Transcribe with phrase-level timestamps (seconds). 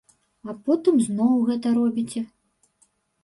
[0.51, 2.25] А потым зноў гэта робіце.